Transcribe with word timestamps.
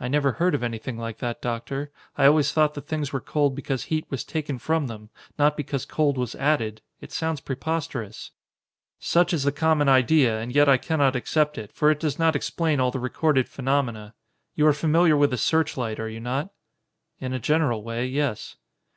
"I 0.00 0.08
never 0.08 0.32
heard 0.32 0.56
of 0.56 0.64
anything 0.64 0.98
like 0.98 1.18
that, 1.18 1.40
Doctor. 1.40 1.92
I 2.18 2.26
always 2.26 2.50
thought 2.50 2.74
that 2.74 2.88
things 2.88 3.12
were 3.12 3.20
cold 3.20 3.54
because 3.54 3.84
heat 3.84 4.04
was 4.10 4.24
taken 4.24 4.58
from 4.58 4.88
them 4.88 5.10
not 5.38 5.56
because 5.56 5.84
cold 5.86 6.18
was 6.18 6.34
added. 6.34 6.82
It 7.00 7.12
sounds 7.12 7.40
preposterous." 7.40 8.32
"Such 8.98 9.32
is 9.32 9.44
the 9.44 9.52
common 9.52 9.88
idea, 9.88 10.40
and 10.40 10.52
yet 10.52 10.68
I 10.68 10.76
cannot 10.76 11.14
accept 11.14 11.56
it, 11.56 11.70
for 11.70 11.88
it 11.92 12.00
does 12.00 12.18
not 12.18 12.34
explain 12.34 12.80
all 12.80 12.90
the 12.90 12.98
recorded 12.98 13.48
phenomena. 13.48 14.16
You 14.56 14.66
are 14.66 14.72
familiar 14.72 15.16
with 15.16 15.32
a 15.32 15.38
searchlight, 15.38 16.00
are 16.00 16.08
you 16.08 16.18
not?" 16.18 16.50
"In 17.20 17.32
a 17.32 17.38
general 17.38 17.84
way, 17.84 18.08
yes." 18.08 18.56